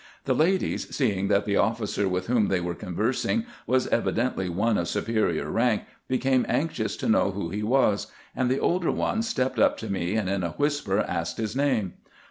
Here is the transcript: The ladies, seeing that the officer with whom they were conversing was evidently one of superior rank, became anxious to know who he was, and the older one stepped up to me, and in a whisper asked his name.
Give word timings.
The 0.25 0.33
ladies, 0.33 0.95
seeing 0.95 1.27
that 1.27 1.45
the 1.45 1.57
officer 1.57 2.09
with 2.09 2.25
whom 2.25 2.47
they 2.47 2.59
were 2.59 2.73
conversing 2.73 3.45
was 3.67 3.85
evidently 3.89 4.49
one 4.49 4.79
of 4.79 4.87
superior 4.87 5.51
rank, 5.51 5.83
became 6.07 6.43
anxious 6.49 6.95
to 6.97 7.07
know 7.07 7.29
who 7.29 7.49
he 7.51 7.61
was, 7.61 8.07
and 8.35 8.49
the 8.49 8.59
older 8.59 8.89
one 8.91 9.21
stepped 9.21 9.59
up 9.59 9.77
to 9.77 9.91
me, 9.91 10.15
and 10.15 10.27
in 10.27 10.41
a 10.43 10.53
whisper 10.53 10.97
asked 11.07 11.37
his 11.37 11.55
name. 11.55 11.93